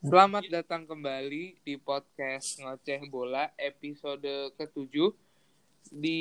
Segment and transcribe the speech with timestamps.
[0.00, 4.24] Selamat datang kembali di podcast Ngoceh Bola episode
[4.56, 4.96] ke-7.
[5.92, 6.20] Di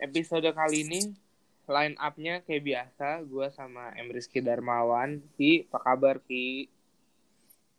[0.00, 1.00] episode kali ini
[1.66, 5.20] line up-nya kayak biasa, gue sama Emriski Darmawan.
[5.36, 6.72] Ki, apa kabar Ki?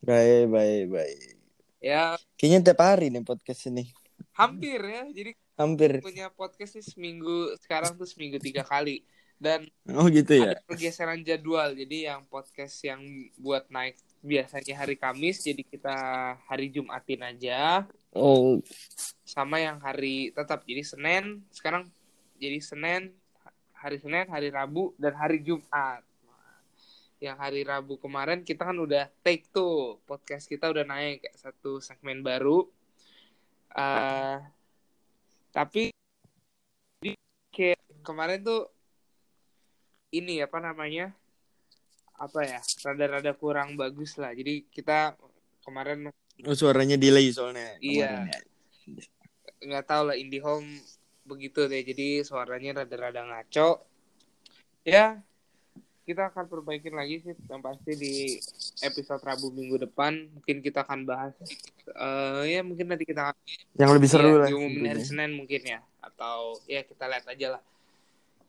[0.05, 1.33] Baik, baik, baik.
[1.81, 3.89] Ya, Kayaknya tiap hari nih podcast ini.
[4.37, 5.01] hampir ya.
[5.09, 5.97] Jadi Hampir.
[6.05, 9.01] punya podcast ini seminggu, sekarang tuh seminggu tiga kali.
[9.37, 10.53] Dan Oh gitu ya.
[10.53, 11.73] ada pergeseran jadwal.
[11.73, 13.01] Jadi yang podcast yang
[13.37, 15.97] buat naik biasanya hari Kamis, jadi kita
[16.49, 17.85] hari Jumatin aja.
[18.13, 18.59] Oh,
[19.27, 21.85] sama yang hari tetap jadi Senin sekarang
[22.39, 23.13] jadi Senin
[23.75, 26.01] hari Senin hari Rabu dan hari Jumat.
[27.17, 31.81] Yang hari Rabu kemarin kita kan udah take tuh podcast kita udah naik kayak satu
[31.81, 32.65] segmen baru.
[33.73, 34.37] Eh
[35.53, 35.89] tapi
[37.01, 37.17] di
[37.49, 38.69] kayak kemarin tuh
[40.13, 41.11] ini apa namanya
[42.17, 45.13] apa ya rada-rada kurang bagus lah jadi kita
[45.61, 46.09] kemarin
[46.47, 47.77] oh, suaranya delay soalnya.
[47.77, 48.25] Iya.
[48.25, 48.39] ya.
[49.57, 50.65] nggak tahu lah IndiHome
[51.27, 53.83] begitu deh jadi suaranya rada-rada ngaco
[54.87, 55.19] ya
[56.07, 58.39] kita akan perbaikin lagi sih yang pasti di
[58.79, 61.35] episode Rabu minggu depan mungkin kita akan bahas
[61.83, 63.35] eh ya mungkin nanti kita akan
[63.75, 64.47] Yang lebih seru ya, lah.
[64.47, 65.03] diumumin hari tentunya.
[65.03, 67.63] Senin mungkin ya atau ya kita lihat aja lah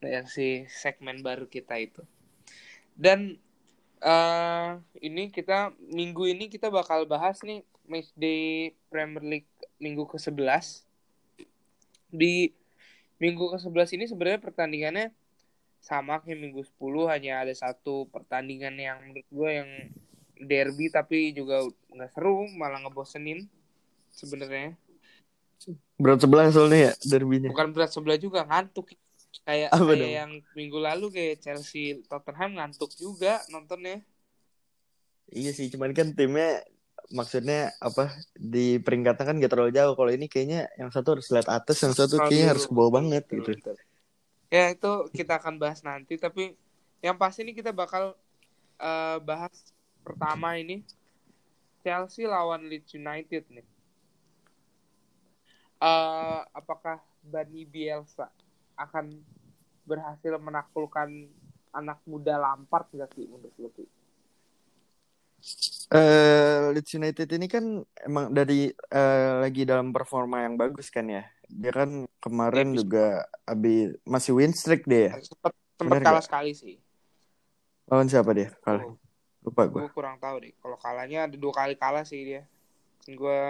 [0.06, 2.06] yang si segmen baru kita itu
[2.94, 3.34] dan
[3.98, 4.68] eh
[5.02, 9.50] ini kita minggu ini kita bakal bahas nih match day Premier League
[9.82, 10.86] minggu ke-11
[12.10, 12.54] di
[13.18, 15.06] minggu ke-11 ini sebenarnya pertandingannya
[15.78, 19.70] sama kayak minggu 10 hanya ada satu pertandingan yang menurut gue yang
[20.38, 23.46] derby tapi juga nggak seru malah ngebosenin
[24.14, 24.78] sebenarnya.
[25.98, 27.50] Berat sebelah soalnya ya derbynya.
[27.50, 28.94] bukan berat sebelah juga ngantuk
[29.48, 30.14] kayak Apa kayak dong?
[30.18, 33.96] yang minggu lalu kayak Chelsea Tottenham ngantuk juga nontonnya
[35.38, 36.48] Iya sih, cuman kan timnya
[37.18, 37.56] maksudnya
[37.88, 38.02] apa
[38.52, 39.94] di peringkatnya kan gak terlalu jauh.
[39.98, 42.92] Kalau ini kayaknya yang satu harus lihat atas, yang satu Terlalu kayaknya harus ke bawah
[42.98, 43.52] banget betul, gitu.
[43.56, 43.76] betul.
[44.48, 46.56] ya itu kita akan bahas nanti tapi
[47.04, 48.16] yang pasti ini kita bakal
[48.80, 49.54] eh, bahas
[50.06, 50.84] pertama ini
[51.82, 53.66] Chelsea lawan Leeds United nih
[55.78, 58.26] Eh, apakah Bani Bielsa
[58.74, 59.22] akan
[59.88, 61.08] berhasil menaklukkan
[61.72, 63.70] anak muda Lampard nggak sih menurut lu?
[65.88, 67.64] Eh Leeds United ini kan
[68.04, 71.24] emang dari eh, lagi dalam performa yang bagus kan ya.
[71.48, 73.06] Dia kan kemarin Iya, juga
[73.48, 75.12] abis masih win streak dia ya.
[75.24, 76.76] Sempat sempat kalah sekali sih.
[77.88, 78.52] Lawan siapa dia?
[78.60, 78.84] Kalah.
[78.84, 79.00] Oh.
[79.48, 79.80] Lupa gue.
[79.86, 82.42] gue kurang tahu deh kalau kalahnya ada dua kali kalah sih dia
[83.08, 83.40] gue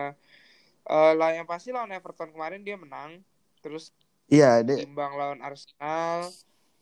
[0.88, 3.18] eh lah yang pasti lawan Everton kemarin dia menang
[3.58, 3.90] terus
[4.28, 6.28] Iya, dia imbang lawan Arsenal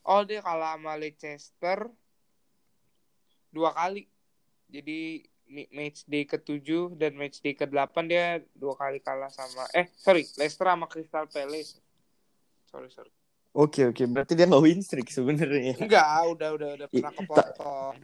[0.07, 1.91] oh dia kalah sama Leicester
[3.51, 4.07] dua kali.
[4.67, 10.27] Jadi match day ke-7 dan match day ke-8 dia dua kali kalah sama eh sorry
[10.39, 11.79] Leicester sama Crystal Palace.
[12.67, 13.15] Sorry sorry.
[13.57, 15.81] Oke oke, berarti dia nggak win streak sebenarnya.
[15.81, 17.95] enggak udah udah udah pernah kepotong.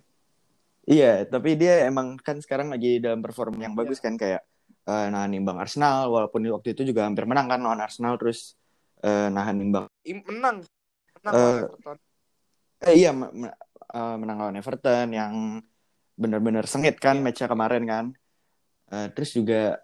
[0.82, 4.42] Iya, tapi dia emang kan sekarang lagi dalam perform yang bagus kan kayak
[4.88, 8.58] eh, nahan imbang Arsenal, walaupun waktu itu juga hampir menang kan lawan Arsenal terus
[9.02, 9.86] eh, nahan imbang.
[10.06, 10.62] Im- menang
[11.18, 11.34] menang
[11.66, 11.98] Everton
[12.82, 13.30] Eh, iya me-
[13.94, 15.62] eh, menang lawan Everton yang
[16.14, 17.24] benar-benar sengit kan Iya.
[17.24, 18.04] matchnya kemarin kan.
[18.90, 19.78] Eh, terus juga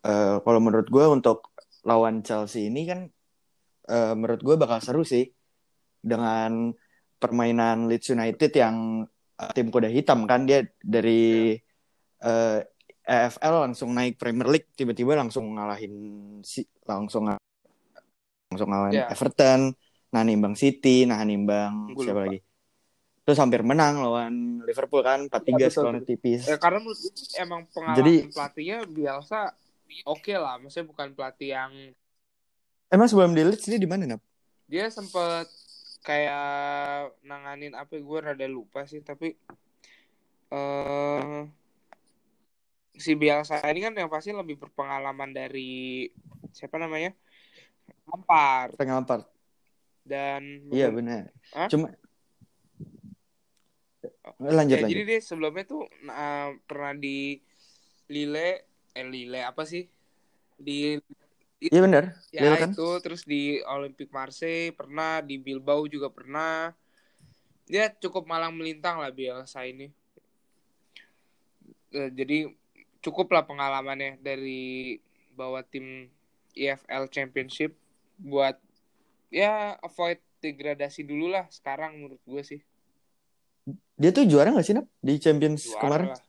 [0.00, 1.50] eh, kalau menurut gue untuk
[1.82, 3.00] lawan Chelsea ini kan
[3.84, 5.26] eh, menurut gue bakal seru sih
[5.98, 6.70] dengan
[7.16, 9.02] permainan Leeds United yang
[9.34, 11.56] eh, tim kuda hitam kan dia dari
[12.20, 12.58] eh,
[13.04, 15.92] EFL langsung naik Premier League tiba-tiba langsung ngalahin
[16.40, 17.40] si langsung nga-
[18.54, 19.10] langsung ngalahin Iya.
[19.10, 19.60] Everton,
[20.08, 22.26] nahan imbang City, nahan imbang Gua siapa lupa.
[22.30, 22.38] lagi?
[23.24, 26.44] Terus hampir menang lawan Liverpool kan 4-3 Iya, skornya tipis.
[26.44, 26.78] Ya karena
[27.36, 29.38] emang pengalaman Jadi- pelatihnya biasa
[30.04, 31.72] oke lah, maksudnya bukan pelatih yang
[32.86, 34.22] Emang sebelum di Leeds dia di mana, Nap?
[34.64, 35.44] dia sempet
[36.00, 39.32] kayak nanganin apa gue rada lupa sih tapi
[40.48, 41.40] eh
[42.94, 46.06] si Bielsa ini kan yang pasti lebih berpengalaman dari
[46.48, 47.10] siapa namanya
[48.08, 49.24] Lampard Pengen Lampard.
[50.04, 51.32] dan Iya benar.
[51.56, 51.68] Hah?
[51.72, 51.92] Cuma
[54.40, 54.92] lanjut ya, lanjut.
[54.92, 57.40] jadi dia sebelumnya tuh nah, pernah di
[58.12, 59.88] Lille eh Lille apa sih
[60.60, 60.98] di
[61.64, 62.04] Iya benar.
[62.28, 62.70] Ya Lille kan?
[62.76, 66.76] itu terus di Olympique Marseille pernah di Bilbao juga pernah.
[67.64, 69.88] Dia cukup malang melintang lah Bielsa ini.
[71.94, 72.52] Eh, jadi
[73.00, 75.00] cukup lah pengalamannya dari
[75.32, 76.12] bawa tim
[76.54, 77.74] EFL Championship
[78.18, 78.56] buat
[79.28, 82.60] ya avoid degradasi dulu lah sekarang menurut gue sih.
[83.94, 84.86] Dia tuh juara gak sih, Nap?
[84.98, 86.06] Di Champions Juara kemarin?
[86.12, 86.22] lah.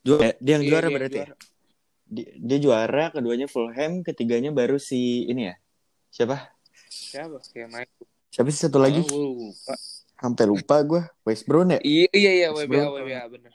[0.00, 1.26] Juara, dia yang Iya, juara dia yang berarti ya?
[1.26, 1.36] juara.
[2.10, 5.56] Dia, dia juara, keduanya Fulham, ketiganya baru si ini ya.
[6.12, 6.36] Siapa?
[6.90, 7.38] Siapa?
[7.54, 7.88] Kayak main.
[8.30, 9.02] Siapa sih satu lagi?
[9.02, 9.74] Oh, gua lupa.
[10.20, 11.02] Sampai lupa gue.
[11.24, 11.80] West Brown ya?
[11.80, 12.92] Iya iya iya West WBA Brom.
[13.08, 13.54] WBA bener.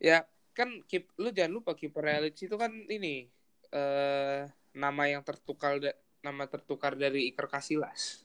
[0.00, 0.18] Ya
[0.54, 3.30] kan keep lu jangan lupa kiper Leeds itu kan ini
[3.70, 4.42] eh
[4.76, 8.22] nama yang tertukar da- nama tertukar dari Iker Casillas.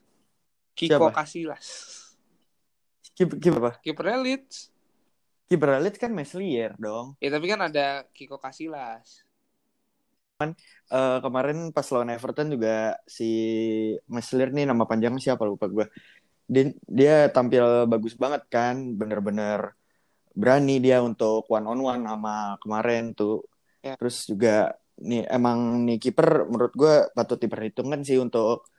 [0.76, 1.10] Kiko Siapa?
[1.16, 1.68] Casillas.
[3.16, 3.72] Kiper apa?
[3.80, 4.70] Kiper Leeds.
[5.48, 7.16] Kiper Leeds kan Meslier dong.
[7.24, 9.24] Ya tapi kan ada Kiko Casillas.
[10.92, 13.24] Eh, kemarin pas lawan Everton juga si
[14.12, 15.86] Meslier nih nama panjangnya siapa lupa gue.
[16.46, 19.74] Dia, dia tampil bagus banget kan, bener-bener
[20.36, 23.48] berani dia untuk one on one sama kemarin tuh.
[23.80, 23.96] Ya.
[23.96, 28.70] Terus juga nih emang nih kiper menurut gue patut diperhitungkan sih untuk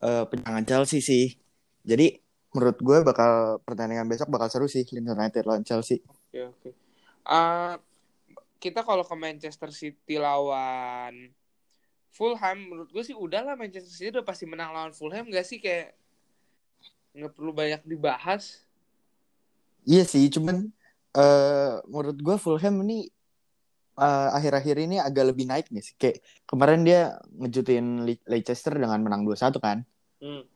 [0.00, 1.36] eh, penjangan Chelsea sih.
[1.84, 2.16] Jadi
[2.56, 6.00] menurut gue bakal pertandingan besok bakal seru sih Leeds United lawan Chelsea.
[6.08, 6.70] Oke oke.
[7.28, 7.76] Ah,
[8.56, 11.32] kita kalau ke Manchester City lawan
[12.08, 15.94] Fulham, menurut gue sih udahlah Manchester City udah pasti menang lawan Fulham gak sih kayak
[17.12, 18.64] nggak perlu banyak dibahas.
[19.84, 20.72] Iya sih, cuman
[21.16, 23.12] eh menurut gue Fulham ini
[23.98, 25.94] eh, akhir-akhir ini agak lebih naik nih sih.
[25.98, 29.82] Kayak kemarin dia ngejutin Le- Leicester dengan menang 2-1 kan.
[30.22, 30.46] Hmm.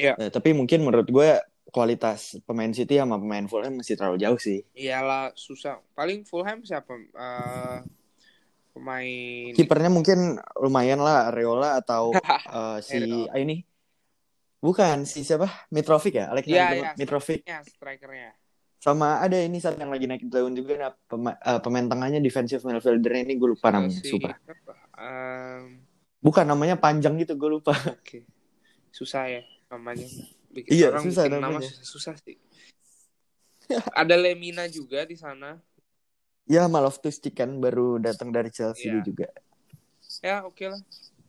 [0.00, 1.30] Eh, tapi mungkin menurut gue
[1.70, 4.64] kualitas pemain City sama pemain Fulham masih terlalu jauh sih.
[4.72, 5.80] Iyalah susah.
[5.92, 6.96] Paling Fulham siapa?
[6.96, 7.78] Eh,
[8.72, 12.14] pemain Kipernya mungkin lumayan lah Areola atau
[12.56, 13.66] eh, si ah, ini
[14.60, 18.30] bukan si siapa Mitrovic ya Alex Iya, iya, Mitrovic strikernya, strikernya.
[18.80, 22.64] Sama ada ini saat yang lagi naik daun juga nah, pema- eh, pemain tengahnya defensive
[22.64, 24.32] midfielder ini gue lupa namanya Si- super?
[24.96, 25.84] Em,
[26.24, 28.24] bukan namanya panjang gitu gue lupa Oke.
[28.88, 30.08] Susah ya namanya.
[30.50, 31.68] Bikin Iya, orang susah bikin nama namanya.
[31.68, 32.36] susah, susah sih.
[33.94, 35.60] Ada Lemina juga di sana.
[36.50, 38.98] Ya, Cheek kan baru datang dari Chelsea Iya.
[38.98, 39.28] dia juga.
[40.24, 40.80] Ya, oke lah.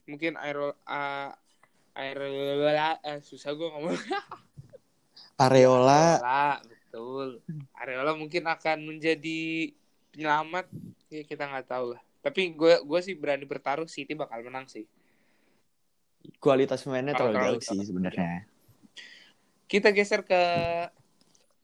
[0.10, 1.30] Mungkin Aero uh,
[1.94, 3.94] Areola eh, susah gue ngomong.
[5.38, 7.40] Areola, Areola, betul.
[7.72, 9.72] Areola mungkin akan menjadi
[10.12, 10.68] penyelamat.
[11.08, 12.02] Ya, kita nggak tahu lah.
[12.20, 14.84] Tapi gue gue sih berani bertaruh City bakal menang sih.
[16.38, 18.46] kualitas pemainnya Kalau terlalu terlalu jauh sih sebenarnya.
[19.66, 20.44] Kita geser ke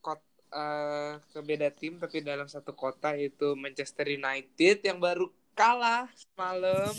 [0.02, 0.18] kot,
[0.50, 6.90] eh, ke beda tim tapi dalam satu kota yaitu Manchester United yang baru kalah semalam.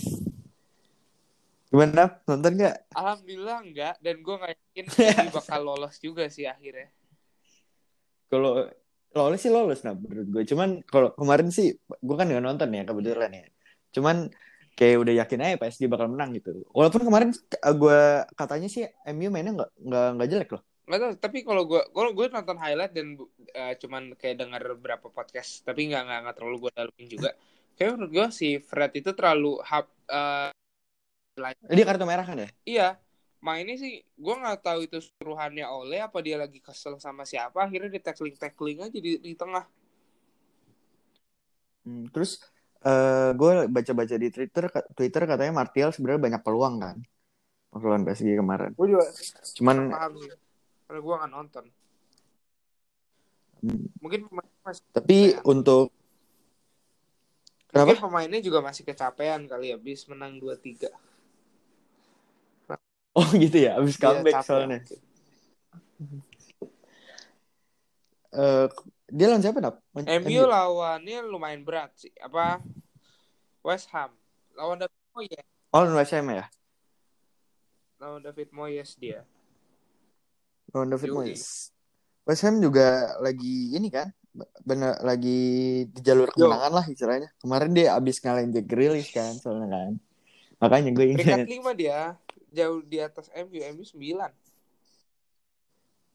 [1.66, 2.22] Gimana?
[2.30, 2.76] Nonton nggak?
[2.94, 4.86] Alhamdulillah enggak dan gue nggak yakin
[5.26, 6.94] ini bakal lolos juga sih akhirnya.
[8.28, 8.68] Kalau
[9.16, 10.42] lolos sih lolos nah menurut gue.
[10.44, 13.44] Cuman kalau kemarin sih gue kan nggak nonton ya kebetulan ya.
[13.96, 14.16] Cuman
[14.78, 16.62] kayak udah yakin aja PSG bakal menang gitu.
[16.70, 18.00] Walaupun kemarin gue
[18.38, 20.62] katanya sih MU mainnya nggak nggak nggak jelek loh.
[20.88, 23.06] Nggak tahu, tapi kalau gue kalau gue nonton highlight dan
[23.52, 27.30] eh, cuman kayak dengar beberapa podcast, tapi nggak nggak terlalu gue dalamin juga.
[27.78, 30.50] Kayak menurut gue si Fred itu terlalu hap eh,
[31.70, 32.50] Dia kartu merah kan ya?
[32.66, 32.88] iya
[33.38, 37.90] mainnya sih gue nggak tahu itu suruhannya oleh apa dia lagi kesel sama siapa akhirnya
[37.94, 39.64] di tackling tackling aja di, di tengah
[41.88, 42.36] Hmm, terus
[42.84, 46.96] eh gue baca-baca di Twitter Twitter katanya Martial sebenarnya banyak peluang kan.
[47.72, 48.70] Waktu lawan PSG kemarin.
[48.76, 49.08] gue juga
[49.56, 50.28] Cuman paham sih
[50.88, 51.64] karena gue nggak nonton
[53.60, 54.20] hmm, mungkin
[54.64, 55.92] masih tapi untuk
[57.68, 58.08] mungkin Kenapa?
[58.08, 60.88] pemainnya juga masih kecapean kali ya bis menang 2-3
[63.16, 64.80] Oh gitu ya, abis Dia comeback capek soalnya.
[68.28, 68.66] Eh,
[69.08, 69.80] dia lawan siapa nap?
[69.96, 72.60] MU lawannya lumayan berat sih apa
[73.64, 74.12] West Ham
[74.52, 76.44] lawan David Moyes Oh lawan West Ham ya?
[77.98, 79.24] lawan David Moyes dia
[80.68, 81.16] Lawan David Yoi.
[81.32, 81.72] Moyes.
[82.28, 84.12] West Ham juga lagi ini kan,
[84.60, 85.40] bener lagi
[85.88, 86.44] di jalur Yo.
[86.44, 87.32] kemenangan lah istilahnya.
[87.40, 89.92] Kemarin dia abis ngalahin Jack Grealish kan, soalnya kan.
[90.60, 91.48] Makanya gue peringkat ingat.
[91.48, 92.00] 5 dia
[92.52, 93.98] jauh di atas MU MU 9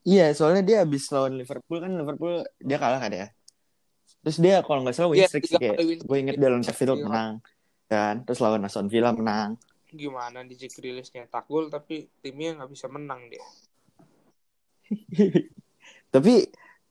[0.04, 3.32] Iya, soalnya dia abis lawan Liverpool kan Liverpool dia kalah kan ya.
[4.20, 7.08] Terus dia kalau nggak salah win Iya, streak sih kayak gue inget dia lawan Sheffield
[7.08, 7.40] menang
[7.88, 8.28] kan.
[8.28, 9.56] Terus lawan Aston Villa menang.
[9.94, 13.46] gimana di Jack Grealish nyetak gol tapi timnya nggak bisa menang dia
[16.14, 16.34] Tapi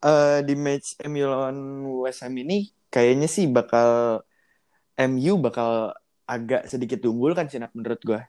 [0.03, 1.59] eh, di match MU lawan
[2.03, 4.23] West Ham ini kayaknya sih bakal
[4.99, 5.95] MU bakal
[6.27, 8.21] agak sedikit unggul kan sih menurut gue.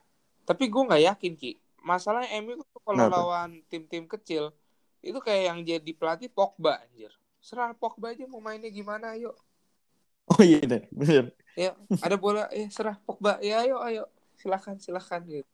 [0.43, 1.51] Tapi gue nggak yakin ki.
[1.83, 4.55] Masalahnya MU kalau lawan tim-tim kecil
[5.03, 7.11] itu kayak yang jadi pelatih Pogba anjir.
[7.43, 9.35] Serah Pogba aja mau mainnya gimana ayo.
[10.31, 11.35] Oh iya bener, bener.
[11.53, 13.39] ya ada bola eh serah Pogba.
[13.43, 14.07] Ya ayo ayo.
[14.39, 15.47] Silakan silakan gitu.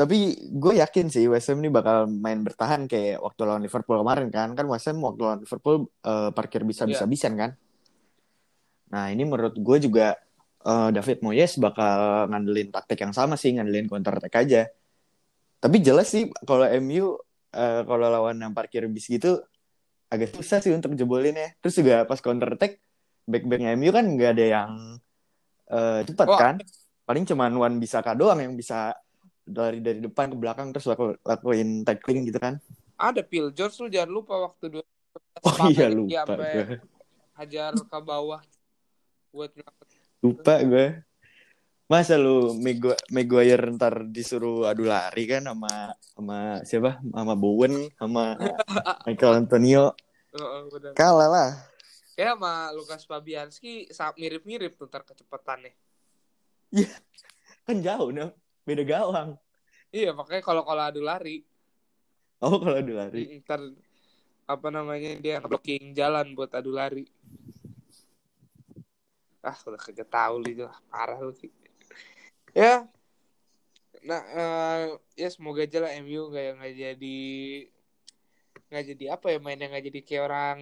[0.00, 4.32] Tapi gue yakin sih West Ham ini bakal main bertahan kayak waktu lawan Liverpool kemarin
[4.32, 4.56] kan.
[4.56, 7.50] Kan West Ham waktu lawan Liverpool eh, parkir bisa-bisa-bisan kan.
[8.90, 10.16] Nah ini menurut gue juga
[10.64, 14.62] uh, David Moyes bakal ngandelin taktik yang sama sih, ngandelin counter attack aja.
[15.60, 17.16] Tapi jelas sih kalau MU
[17.52, 19.44] uh, kalau lawan yang parkir bis gitu
[20.10, 21.48] agak susah sih untuk jebolin ya.
[21.62, 22.80] Terus juga pas counter attack
[23.28, 24.70] back-backnya MU kan nggak ada yang
[25.70, 26.54] uh, cepat oh, kan.
[27.04, 28.94] Paling cuman Wan bisa doang yang bisa
[29.50, 32.58] dari dari depan ke belakang terus laku, lakuin tackling gitu kan.
[33.00, 34.84] Ada Phil George lu jangan lupa waktu dua
[35.40, 36.36] Oh iya lupa.
[37.34, 38.42] Hajar ke bawah
[39.32, 39.50] buat
[40.20, 41.00] lupa gue
[41.90, 42.54] masa lu
[43.10, 47.02] Maguire ntar disuruh adu lari kan sama sama siapa?
[47.02, 48.38] Sama Bowen sama
[49.10, 49.98] Michael Antonio.
[50.30, 51.50] Oh, kalah lah.
[52.14, 55.74] Ya sama Lukas Fabianski mirip-mirip tuh ntar kecepatannya
[56.70, 56.94] iya.
[57.66, 58.30] Kan jauh nih
[58.62, 59.30] beda gawang.
[59.90, 61.42] Iya makanya kalau kalau adu lari.
[62.38, 63.42] Oh kalau adu lari.
[63.42, 63.66] Ntar
[64.46, 67.06] apa namanya dia blocking jalan buat adu lari
[69.40, 70.76] ah udah kagak tahu lah.
[70.92, 71.50] Parah lu sih
[72.56, 72.86] ya.
[74.04, 74.82] Nah uh,
[75.16, 77.20] ya semoga aja lah MU nggak nggak jadi
[78.70, 80.56] nggak jadi apa ya mainnya nggak jadi kayak orang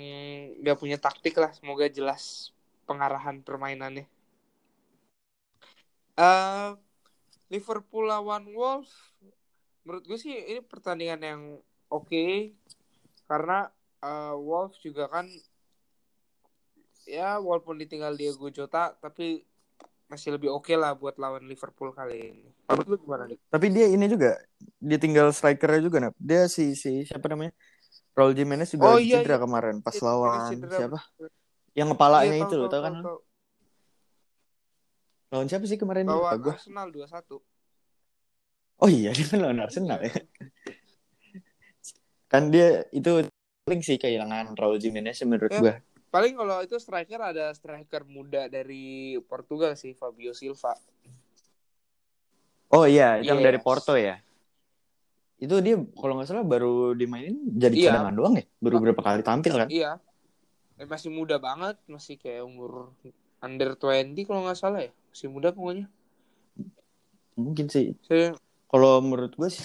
[0.63, 1.51] nggak punya taktik lah.
[1.55, 2.55] Semoga jelas
[2.89, 4.07] pengarahan permainannya.
[6.19, 6.75] Uh,
[7.47, 8.91] Liverpool lawan Wolves
[9.87, 11.43] menurut gue sih ini pertandingan yang
[11.89, 12.09] oke.
[12.09, 12.53] Okay,
[13.31, 13.71] karena
[14.03, 15.31] uh, Wolves juga kan
[17.09, 19.49] ya walaupun ditinggal Diego Jota tapi
[20.09, 22.49] masih lebih oke okay lah buat lawan Liverpool kali ini.
[22.69, 23.39] Menurut lu gimana nih?
[23.49, 24.41] Tapi dia ini juga
[24.81, 26.13] dia tinggal strikernya juga nih.
[26.17, 27.53] Dia si si siapa namanya?
[28.17, 29.45] Raul Jimenez juga oh, iya, cedera iya.
[29.47, 30.75] kemarin pas iya, lawan cedera.
[30.75, 30.99] siapa?
[31.77, 32.95] Yang kepalanya iya, itu loh, tau kan?
[35.29, 36.09] Lawan siapa sih kemarin?
[36.09, 36.57] Lawan gua.
[36.57, 38.83] Arsenal 2-1.
[38.83, 40.13] Oh iya, dia kan lawan Arsenal ya.
[42.29, 43.25] kan dia itu
[43.65, 45.75] paling sih kehilangan Raul Jimenez menurut ya, gua
[46.09, 50.77] paling kalau itu striker ada striker muda dari Portugal sih Fabio Silva.
[52.69, 53.29] Oh iya yes.
[53.29, 54.21] yang dari Porto ya?
[55.39, 57.89] Itu dia kalau nggak salah baru dimainin jadi iya.
[57.93, 58.45] cadangan doang ya?
[58.61, 59.69] Baru beberapa kali tampil kan?
[59.71, 60.01] Iya.
[60.79, 62.93] Eh, masih muda banget masih kayak umur
[63.41, 64.93] under 20 kalau nggak salah ya?
[65.13, 65.87] Masih muda pokoknya.
[67.39, 67.95] Mungkin sih.
[68.05, 68.35] Saya...
[68.69, 69.65] kalau menurut gue sih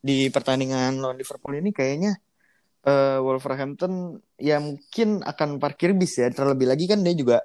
[0.00, 2.16] di pertandingan lawan Liverpool ini kayaknya
[2.86, 6.28] uh, Wolverhampton ya mungkin akan parkir bis ya.
[6.32, 7.38] Terlebih lagi kan dia juga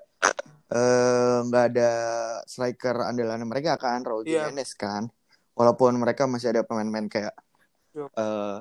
[0.72, 1.92] eh, nggak uh, ada
[2.50, 4.48] striker andalan mereka kan Raul yeah.
[4.48, 5.08] Jimenez kan.
[5.56, 7.36] Walaupun mereka masih ada pemain-pemain kayak
[8.20, 8.60] uh,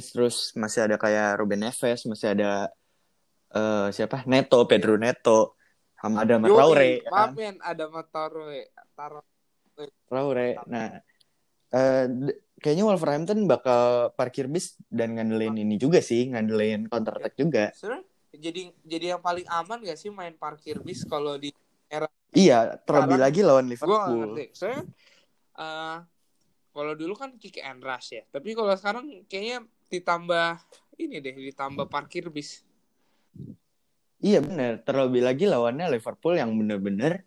[0.00, 2.72] terus masih ada kayak Ruben Neves masih ada
[3.54, 4.26] uh, siapa?
[4.26, 5.60] Neto Pedro Neto
[6.00, 7.36] sama ada Traore ya kan?
[7.60, 8.62] ada Traore.
[10.08, 10.96] Traore nah
[11.74, 12.04] uh,
[12.60, 17.72] kayaknya Wolverhampton bakal parkir bis dan ngandelin ini juga sih, ngandelin counter attack juga.
[17.72, 21.50] Sebenernya jadi jadi yang paling aman gak sih main parkir bis kalau di
[21.90, 23.98] era Iya, terlebih sekarang, lagi lawan Liverpool.
[23.98, 24.44] Gue ngerti.
[24.54, 24.82] Soalnya
[25.58, 25.98] uh,
[26.70, 30.62] kalau dulu kan kick and rush ya, tapi kalau sekarang kayaknya ditambah
[31.02, 32.62] ini deh, ditambah parkir bis.
[34.22, 37.24] Iya bener, terlebih lagi lawannya Liverpool yang bener-bener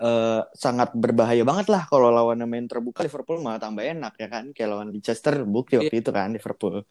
[0.00, 4.44] uh, sangat berbahaya banget lah kalau lawan main terbuka Liverpool malah tambah enak ya kan?
[4.52, 6.02] Kayak lawan Leicester bukti waktu yeah.
[6.02, 6.84] itu kan Liverpool.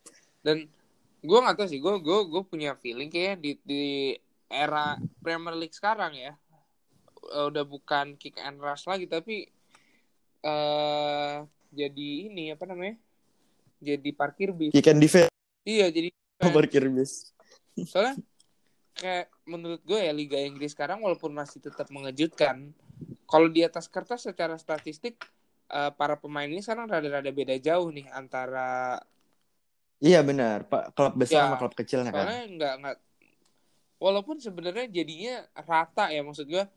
[0.45, 0.69] Dan
[1.25, 4.13] gue nggak tahu sih gue gue gue punya feeling kayak di di
[4.45, 4.93] era
[5.25, 6.37] Premier League sekarang ya
[7.33, 9.49] uh, udah bukan kick and rush lagi tapi
[10.45, 11.41] uh,
[11.73, 12.95] jadi ini apa namanya
[13.81, 14.71] jadi parkir bis.
[14.71, 15.33] Kick and defense
[15.65, 16.13] iya jadi
[16.45, 17.33] oh, parkir bis.
[17.89, 18.21] Soalnya
[18.95, 22.71] kayak menurut gue ya Liga Inggris sekarang walaupun masih tetap mengejutkan
[23.25, 25.21] kalau di atas kertas secara statistik
[25.73, 29.01] uh, para pemain ini sekarang rada-rada beda jauh nih antara
[30.03, 32.27] Iya benar, Pak klub besar ya, sama klub kecil kan.
[32.51, 32.95] Nggak nggak
[33.95, 36.67] walaupun sebenarnya jadinya rata ya maksud gue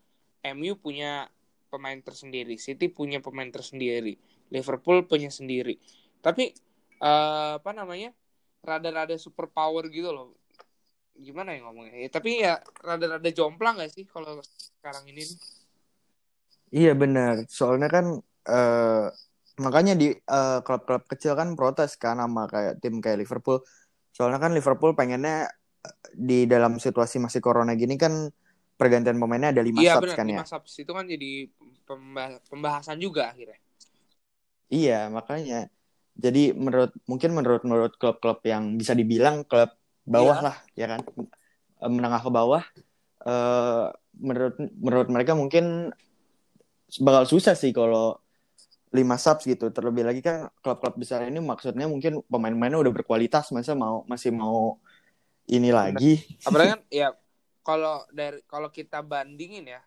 [0.55, 1.27] MU punya
[1.67, 4.15] pemain tersendiri, City punya pemain tersendiri,
[4.49, 5.77] Liverpool punya sendiri.
[6.23, 6.55] Tapi
[7.03, 8.15] uh, apa namanya?
[8.59, 10.35] rada-rada super power gitu loh.
[11.15, 11.95] Gimana ya ngomongnya?
[11.95, 15.39] Ya, tapi ya rada-rada jomplang gak sih kalau sekarang ini nih?
[16.69, 17.45] Iya benar.
[17.49, 18.05] Soalnya kan
[18.49, 19.05] uh,
[19.59, 23.61] makanya di klub klub-klub kecil kan protes kan sama kayak tim kayak Liverpool.
[24.13, 25.49] Soalnya kan Liverpool pengennya
[25.83, 28.31] eh, di dalam situasi masih corona gini kan
[28.79, 30.39] pergantian pemainnya ada lima iya, subs kan ya.
[30.39, 31.51] Iya subs itu kan jadi
[32.47, 33.59] pembahasan juga akhirnya.
[34.71, 35.67] Iya makanya.
[36.19, 39.71] Jadi menurut mungkin menurut menurut klub-klub yang bisa dibilang klub
[40.09, 40.47] bawah iya.
[40.47, 40.99] lah ya kan
[41.83, 42.63] menengah ke bawah.
[43.19, 45.91] Uh, menurut menurut mereka mungkin
[46.97, 48.17] bakal susah sih kalau
[48.89, 49.69] lima subs gitu.
[49.69, 54.81] Terlebih lagi kan klub-klub besar ini maksudnya mungkin pemain-pemainnya udah berkualitas, masa mau masih mau
[55.45, 56.25] ini lagi.
[56.41, 57.13] Apalagi kan ya
[57.61, 59.81] kalau dari kalau kita bandingin ya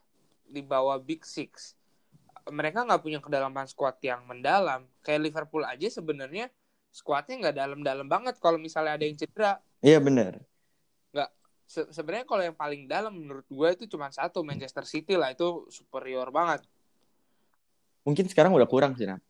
[0.47, 1.75] di bawah Big Six,
[2.47, 4.87] mereka nggak punya kedalaman squad yang mendalam.
[5.03, 6.47] Kayak Liverpool aja sebenarnya
[6.95, 9.59] squadnya nggak dalam-dalam banget kalau misalnya ada yang cedera.
[9.83, 10.39] Iya benar.
[11.73, 15.65] Se sebenarnya kalau yang paling dalam menurut gue itu cuma satu Manchester City lah itu
[15.73, 16.61] superior banget.
[18.03, 19.23] Mungkin sekarang udah kurang sih, Nam.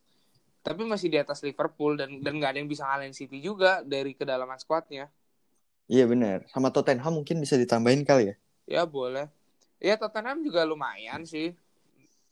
[0.62, 4.14] Tapi masih di atas Liverpool dan dan nggak ada yang bisa ngalahin City juga dari
[4.14, 5.11] kedalaman squadnya.
[5.91, 6.47] Iya benar.
[6.49, 8.35] Sama Tottenham mungkin bisa ditambahin kali ya.
[8.64, 9.26] Ya boleh.
[9.83, 11.59] Ya Tottenham juga lumayan sih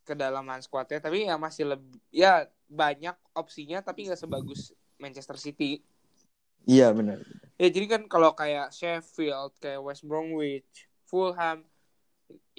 [0.06, 4.70] kedalaman squadnya tapi ya masih lebih ya banyak opsinya tapi nggak sebagus
[5.02, 5.82] Manchester City.
[6.70, 7.18] Iya benar.
[7.58, 11.66] Ya jadi kan kalau kayak Sheffield, kayak West Bromwich, Fulham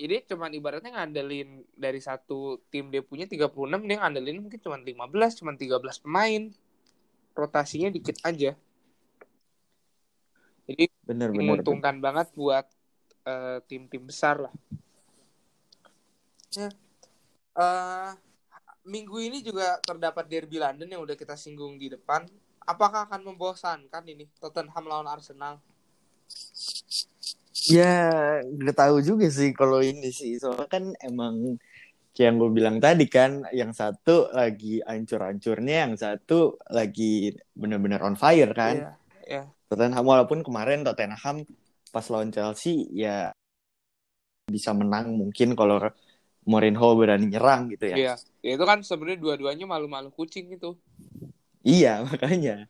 [0.02, 3.54] ini cuma ibaratnya ngandelin dari satu tim dia punya 36
[3.86, 6.50] dia ngandelin mungkin cuma 15, cuma 13 pemain.
[7.38, 8.58] Rotasinya dikit aja.
[10.66, 11.30] Jadi benar.
[11.32, 12.66] menguntungkan banget buat
[13.30, 14.54] eh, tim-tim besar lah.
[16.58, 16.70] Ya.
[17.56, 18.12] Eh,
[18.88, 22.26] minggu ini juga terdapat derby London yang udah kita singgung di depan.
[22.66, 25.62] Apakah akan membosankan ini Tottenham lawan Arsenal?
[27.70, 30.42] Ya, gak tahu juga sih kalau ini sih.
[30.42, 31.62] Soalnya kan emang
[32.18, 38.18] kayak yang gue bilang tadi kan, yang satu lagi ancur-ancurnya, yang satu lagi bener-bener on
[38.18, 38.82] fire kan.
[38.82, 38.92] Iya,
[39.30, 39.44] iya.
[39.70, 41.46] Tottenham walaupun kemarin Tottenham
[41.94, 43.30] pas lawan Chelsea ya
[44.50, 45.80] bisa menang mungkin kalau
[46.44, 47.96] Mourinho berani nyerang gitu ya.
[47.96, 50.74] Iya, ya itu kan sebenarnya dua-duanya malu-malu kucing itu.
[51.62, 52.66] Iya, makanya.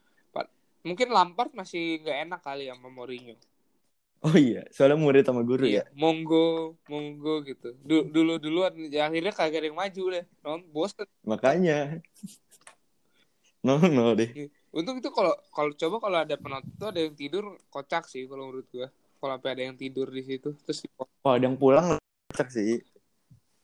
[0.81, 3.37] Mungkin Lampard masih nggak enak kali ya sama Mourinho.
[4.21, 5.81] Oh iya, soalnya murid sama guru ya.
[5.81, 7.73] Iya, monggo, monggo gitu.
[7.81, 10.25] Du- dulu duluan, ya akhirnya kagak ada yang maju deh.
[10.45, 11.09] Non bosen.
[11.25, 11.97] Makanya.
[13.65, 14.29] No, no deh.
[14.73, 18.49] Untung itu kalau kalau coba kalau ada penonton tuh ada yang tidur kocak sih kalau
[18.49, 18.87] menurut gua.
[19.21, 21.97] Kalau sampai ada yang tidur di situ terus di- Oh, ada yang pulang
[22.33, 22.81] cek sih.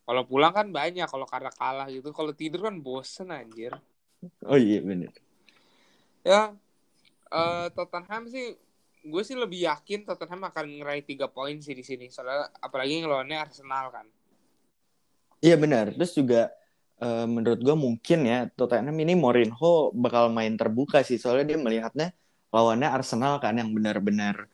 [0.07, 2.09] kalau pulang kan banyak kalau karena kalah gitu.
[2.13, 3.73] Kalau tidur kan bosen anjir.
[4.45, 5.13] Oh iya bener.
[6.25, 6.53] Ya
[7.33, 8.57] eh Tottenham sih
[9.07, 12.11] gue sih lebih yakin Tottenham akan ngeraih 3 poin sih di sini.
[12.11, 14.05] Soalnya apalagi ngelawannya Arsenal kan.
[15.39, 15.95] Iya benar.
[15.95, 16.51] Terus juga
[16.99, 22.07] eh, menurut gue mungkin ya Tottenham ini Mourinho bakal main terbuka sih soalnya dia melihatnya
[22.51, 24.49] lawannya Arsenal kan yang benar-benar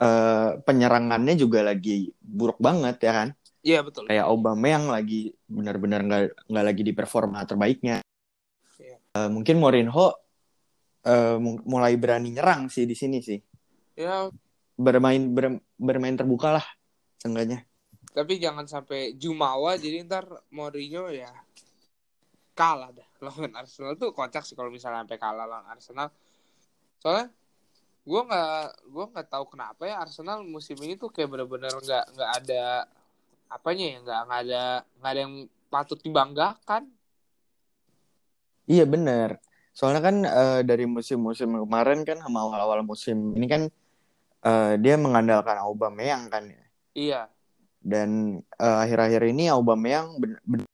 [0.00, 3.28] eh, penyerangannya juga lagi buruk banget ya kan.
[3.62, 4.10] Iya betul.
[4.10, 8.02] Kayak Aubameyang lagi benar-benar nggak nggak lagi di performa terbaiknya.
[9.12, 10.16] Eh, mungkin Mourinho
[11.42, 13.36] mu- mulai berani nyerang sih di sini sih.
[13.98, 14.32] Ya
[14.76, 16.66] Bermain ber- bermain terbuka lah
[17.20, 17.62] seenggaknya.
[18.12, 21.32] tapi jangan sampai Jumawa jadi ntar Mourinho ya
[22.52, 26.12] kalah dah lawan Arsenal tuh kocak sih kalau misalnya sampai kalah lawan Arsenal
[27.00, 27.32] soalnya
[28.04, 32.30] gue nggak gue nggak tahu kenapa ya Arsenal musim ini tuh kayak bener-bener nggak nggak
[32.44, 32.64] ada
[33.48, 34.62] apanya ya nggak nggak ada
[35.00, 35.34] nggak ada yang
[35.72, 36.82] patut dibanggakan
[38.68, 39.42] Iya bener.
[39.74, 43.62] Soalnya kan eh, dari musim-musim kemarin kan sama awal-awal musim ini kan
[44.42, 46.64] eh, dia mengandalkan Aubameyang kan ya.
[46.92, 47.22] iya
[47.82, 50.70] Dan eh, akhir-akhir ini Aubameyang ben- ben-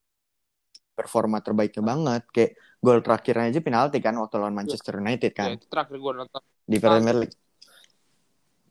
[0.93, 2.23] performa terbaiknya banget.
[2.35, 2.53] Kayak
[2.83, 6.41] gol terakhirnya aja penalti kan waktu lawan Manchester United ya kan itu terakhir gue nonton
[6.67, 7.37] di Premier League.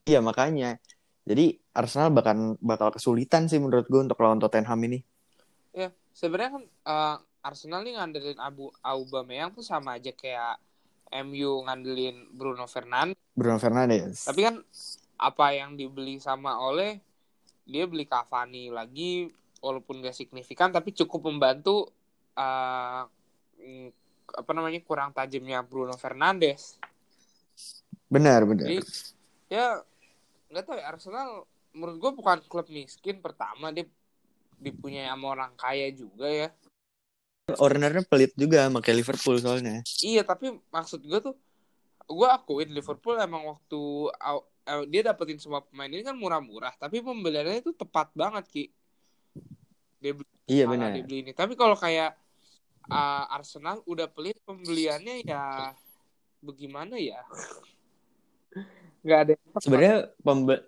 [0.07, 0.79] Iya makanya.
[1.27, 4.99] Jadi Arsenal bakal bakal kesulitan sih menurut gue untuk lawan Tottenham ini.
[5.75, 10.57] ya sebenarnya kan eh, Arsenal nih ngandelin Abu Aubameyang tuh sama aja kayak
[11.12, 14.26] MU ngandelin Bruno Fernandes Bruno Fernandes.
[14.26, 14.56] Tapi kan
[15.21, 16.97] apa yang dibeli sama oleh
[17.69, 19.30] dia beli Cavani lagi
[19.62, 21.93] walaupun gak signifikan tapi cukup membantu
[22.34, 23.06] uh,
[24.34, 26.82] apa namanya kurang tajamnya Bruno Fernandes.
[28.10, 28.65] Benar benar.
[28.65, 28.82] Jadi
[29.54, 29.86] ya
[30.47, 31.43] nggak tahu ya Arsenal
[31.76, 33.86] menurut gue bukan klub miskin pertama dia
[34.58, 36.50] dipunyai sama orang kaya juga ya.
[37.62, 39.86] Ownernya pelit juga sama Liverpool soalnya.
[40.04, 41.36] Iya tapi maksud gue tuh
[42.08, 43.82] gue akuin Liverpool emang waktu
[44.15, 48.65] eh, dia dapetin semua pemain ini kan murah-murah tapi pembeliannya itu tepat banget ki
[49.98, 50.96] dia beli, Iya benar.
[50.96, 52.15] dia beli ini tapi kalau kayak
[52.88, 55.76] uh, Arsenal udah pelit pembeliannya ya
[56.39, 57.22] bagaimana ya
[59.08, 59.34] nggak ada.
[59.63, 60.65] Sebenarnya pembe-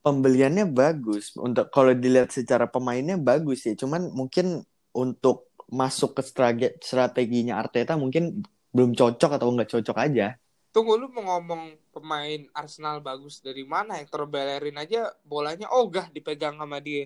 [0.00, 3.76] pembeliannya bagus untuk kalau dilihat secara pemainnya bagus ya.
[3.76, 4.64] Cuman mungkin
[4.96, 10.26] untuk masuk ke strate- strateginya Arteta mungkin belum cocok atau nggak cocok aja.
[10.68, 16.56] tunggu lu mau ngomong pemain Arsenal bagus dari mana Hector Bellerin aja bolanya ogah dipegang
[16.56, 17.04] sama dia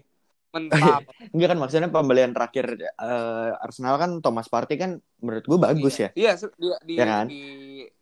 [0.55, 1.02] mentah
[1.35, 6.09] Enggak kan maksudnya pembelian terakhir eh, Arsenal kan Thomas Partey kan menurut gue bagus ya.
[6.14, 7.26] Iya, di di, Ya kan?
[7.26, 7.42] di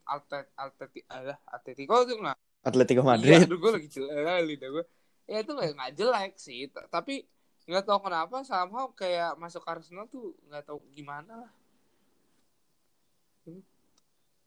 [0.05, 2.37] Alte, Atleti, alah, Atletico tuh nggak.
[2.63, 3.41] Atletico Iya, Madrid.
[3.49, 4.85] aduh gue lagi celali dah gue.
[5.25, 7.25] ya itu nggak jelek sih tapi
[7.65, 11.51] nggak tahu kenapa somehow kayak masuk Arsenal tuh nggak tahu gimana lah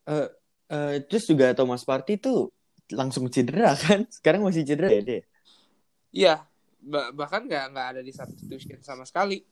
[0.08, 0.28] Eh,
[0.72, 2.50] eh, terus juga Thomas Partey tuh
[2.92, 4.08] langsung cedera kan?
[4.16, 5.22] Sekarang masih cedera ya dia?
[6.16, 6.36] iya
[6.80, 9.44] ba- bahkan nggak nggak ada di substitution sama sekali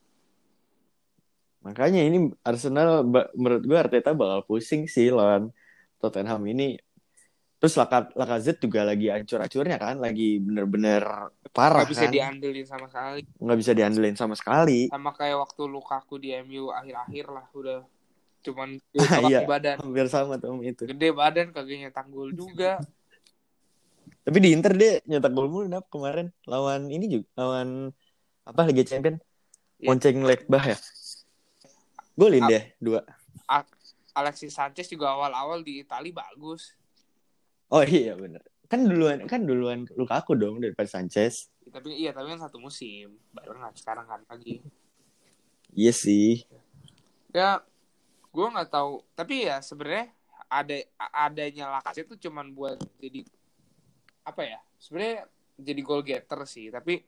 [1.66, 3.02] Makanya ini Arsenal
[3.34, 5.50] menurut gue Arteta bakal pusing sih lawan
[5.98, 6.78] Tottenham ini.
[7.58, 11.02] Terus Laka- Lacazette juga lagi ancur-ancurnya kan, lagi bener-bener
[11.50, 14.92] parah nggak bisa kan, diandelin sama sekali nggak bisa diandelin sama sekali.
[14.94, 17.82] sama kayak waktu Lukaku di MU akhir-akhir lah udah
[18.46, 19.40] cuman Ah, iya.
[19.44, 20.86] badan Hampir sama tuh itu.
[20.86, 22.78] gede badan kagak nyetak gol juga
[24.26, 27.90] Tapi di Inter dia nyetak gol mulu Nap, kemarin lawan ini juga lawan
[28.42, 29.18] apa Liga Champion?
[29.78, 29.86] Iya.
[29.90, 30.78] Monceng Lekbah ya.
[32.16, 33.02] Golin dia dua.
[34.16, 36.72] Alexis Sanchez juga awal-awal di Itali bagus
[37.68, 38.40] Oh iya bener.
[38.72, 41.52] Kan duluan kan duluan Lukaku dong daripada Sanchez.
[41.66, 44.62] tapi iya tapi kan satu musim barengan sekarang kan lagi
[45.76, 46.46] Iya sih.
[47.36, 47.60] ya
[48.36, 49.00] gue nggak tahu.
[49.16, 50.12] Tapi ya sebenarnya
[50.52, 50.76] ada
[51.16, 53.24] adanya Lacazette itu cuman buat jadi
[54.28, 56.68] apa ya sebenarnya jadi goal getter sih.
[56.68, 57.00] Tapi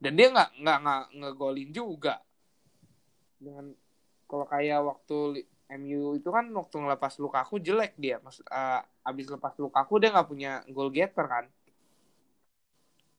[0.00, 2.24] dan dia nggak nggak nggak ngegolin juga.
[3.36, 3.76] Dengan
[4.24, 8.16] kalau kayak waktu MU itu kan waktu ngelepas Lukaku jelek dia.
[8.24, 11.44] Maksud eh, abis lepas Lukaku dia nggak punya goal getter kan?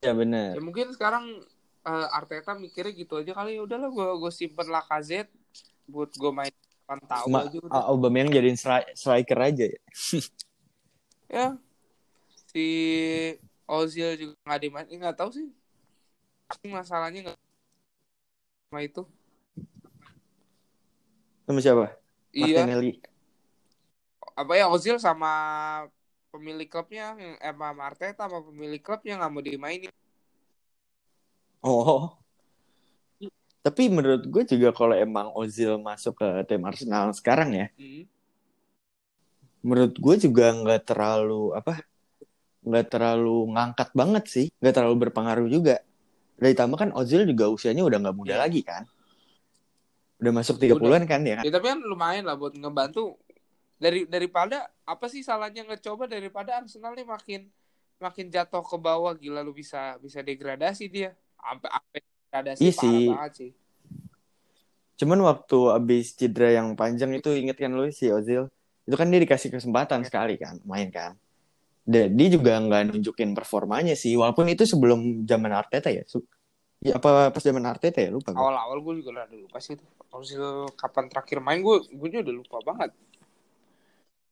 [0.03, 0.53] Ya bener.
[0.53, 1.41] ya mungkin sekarang
[1.85, 3.57] eh, Arteta mikirnya gitu aja kali.
[3.57, 5.33] Ya udahlah gue gue simpen Lacazette
[5.85, 6.53] buat gue main
[6.85, 7.81] tahu Ma- aja udah.
[7.89, 9.79] Aubameyang jadiin stri- striker aja ya.
[11.27, 11.47] ya
[12.53, 12.65] si
[13.65, 15.47] Ozil juga nggak dimain eh, nggak tahu sih
[16.69, 17.37] masalahnya nggak
[18.69, 19.03] sama itu
[21.45, 21.85] Sama siapa?
[22.29, 23.01] iya Martinelli.
[24.35, 25.31] apa ya Ozil sama
[26.29, 29.91] pemilik klubnya yang eh, sama Arteta sama pemilik klubnya nggak mau dimainin
[31.65, 32.13] Oh.
[33.65, 38.05] Tapi menurut gue juga kalau emang Ozil masuk ke tim Arsenal sekarang ya, Hmm.
[39.65, 41.81] menurut gue juga nggak terlalu apa,
[42.61, 45.81] nggak terlalu ngangkat banget sih, nggak terlalu berpengaruh juga.
[46.37, 48.41] Dan ditambah kan Ozil juga usianya udah nggak muda Iya.
[48.45, 48.85] lagi kan,
[50.21, 51.41] udah masuk 30-an kan ya.
[51.41, 53.17] ya tapi kan lumayan lah buat ngebantu
[53.81, 57.41] dari daripada apa sih salahnya ngecoba daripada Arsenal nih makin
[57.97, 61.99] makin jatuh ke bawah gila lu bisa bisa degradasi dia sampai sampai
[62.35, 63.07] degradasi Iya parah sih.
[63.07, 63.51] banget sih
[64.95, 68.47] Cuman waktu abis cedera yang panjang itu inget kan lu si Ozil,
[68.87, 71.19] itu kan dia dikasih kesempatan sekali kan, main kan.
[71.83, 76.07] Dan dia juga nggak nunjukin performanya sih, walaupun itu sebelum zaman Arteta ya.
[76.79, 78.39] Ya, apa pas zaman Arteta ya lupa gue.
[78.39, 79.83] awal-awal gue juga udah lupa sih itu
[80.15, 82.91] Ozil kapan terakhir main gue gue udah lupa banget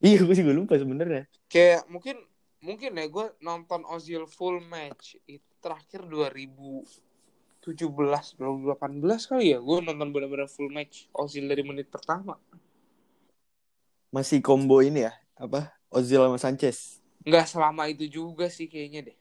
[0.04, 1.28] Iya, gue juga lupa sebenarnya.
[1.52, 2.20] kayak mungkin
[2.64, 6.08] mungkin ya gue nonton Ozil full match itu terakhir
[7.64, 12.36] 2017 2018 kali ya gue nonton benar-benar full match Ozil dari menit pertama
[14.14, 15.74] Masih combo ini ya, apa?
[15.90, 17.02] Ozil sama Sanchez.
[17.24, 19.18] nggak selama itu juga sih kayaknya deh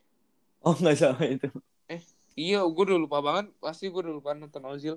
[0.62, 1.48] Oh, nggak sama itu.
[2.34, 4.96] iya gue udah lupa banget pasti gue udah lupa nonton Ozil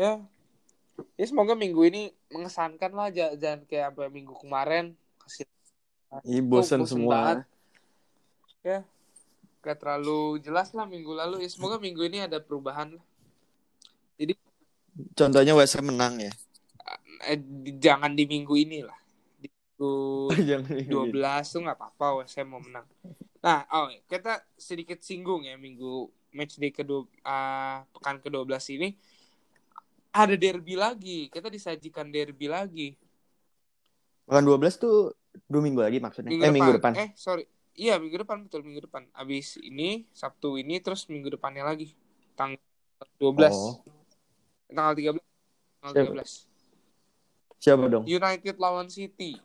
[0.00, 0.12] ya
[1.18, 2.02] ya semoga minggu ini
[2.34, 4.84] mengesankan lah jangan kayak apa minggu kemarin
[5.22, 5.44] kasih
[6.26, 7.14] Ih, bosan bosen semua.
[7.14, 7.38] banget.
[8.62, 8.78] ya
[9.60, 11.48] gak terlalu jelas lah minggu lalu ya.
[11.52, 12.96] Semoga minggu ini ada perubahan
[14.20, 14.36] jadi
[15.16, 16.32] Contohnya West Ham menang ya.
[17.24, 18.96] eh, di- jangan di minggu ini lah.
[19.40, 19.94] Di minggu
[20.48, 22.84] Jangan 12 tuh nggak apa-apa West Ham mau menang.
[23.40, 28.88] Nah oh kita sedikit singgung ya minggu match day kedua ah, pekan ke-12 ini.
[30.10, 31.30] Ada derby lagi.
[31.30, 32.88] Kita disajikan derby lagi.
[34.26, 35.14] Bukan 12 tuh
[35.46, 36.34] dua minggu lagi maksudnya.
[36.34, 36.92] eh, minggu depan.
[36.98, 37.46] eh sorry
[37.80, 41.96] iya minggu depan betul minggu depan abis ini Sabtu ini terus minggu depannya lagi
[42.36, 42.60] tanggal
[43.16, 43.80] 12 Oh.
[44.68, 45.16] tanggal 13
[45.80, 46.12] tanggal Siapa?
[46.20, 46.46] 13
[47.60, 48.04] Siapa dong?
[48.04, 49.40] United lawan City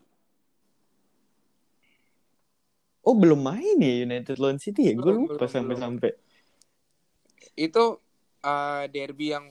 [3.05, 4.93] Oh, belum main ya United lawan City ya?
[4.97, 6.17] Gue lupa sampai-sampai.
[7.55, 7.83] itu
[8.41, 9.45] eh, derby yang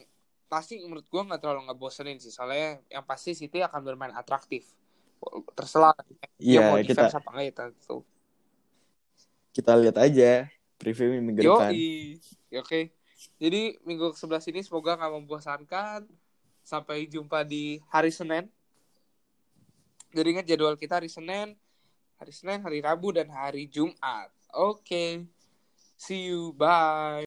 [0.45, 4.69] pasti menurut gua nggak terlalu ngebosenin sih soalnya yang pasti City akan bermain atraktif
[5.57, 7.97] terserah dia Iya, mau kita defense apa enggak ya tentu
[9.55, 11.71] kita lihat aja preview minggu yo depan.
[12.59, 12.81] oke.
[13.39, 16.03] Jadi minggu ke-11 ini semoga nggak membosankan.
[16.65, 18.51] Sampai jumpa di hari Senin.
[20.11, 21.55] Jadi ingat jadwal kita hari Senin.
[22.19, 24.27] Hari Senin hari Rabu dan hari Jumat.
[24.51, 25.23] Oke.
[25.95, 26.51] See you.
[26.51, 27.23] Bye